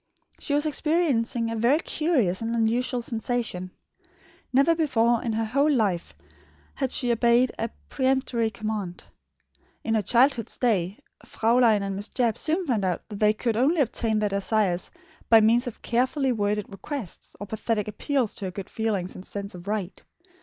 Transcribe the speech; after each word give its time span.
She 0.39 0.55
was 0.55 0.65
experiencing 0.65 1.51
a 1.51 1.55
very 1.55 1.77
curious 1.77 2.41
and 2.41 2.55
unusual 2.55 3.03
sensation. 3.03 3.69
Never 4.51 4.73
before 4.73 5.21
in 5.21 5.33
her 5.33 5.45
whole 5.45 5.71
life 5.71 6.15
had 6.73 6.91
she 6.91 7.11
obeyed 7.11 7.51
a 7.59 7.69
peremptory 7.87 8.49
command. 8.49 9.03
In 9.83 9.93
her 9.93 10.01
childhood's 10.01 10.57
days, 10.57 10.95
Fraulein 11.23 11.83
and 11.83 11.95
Miss 11.95 12.09
Jebb 12.09 12.39
soon 12.39 12.65
found 12.65 12.83
out 12.83 13.07
that 13.09 13.19
they 13.19 13.33
could 13.33 13.55
only 13.55 13.79
obtain 13.81 14.17
their 14.17 14.29
desires 14.29 14.89
by 15.29 15.39
means 15.39 15.67
of 15.67 15.83
carefully 15.83 16.31
worded 16.31 16.65
requests, 16.69 17.35
or 17.39 17.45
pathetic 17.45 17.87
appeals 17.87 18.33
to 18.33 18.45
her 18.45 18.51
good 18.51 18.71
feelings 18.71 19.13
and 19.13 19.23
sense 19.23 19.53
of 19.53 19.67
right. 19.67 20.01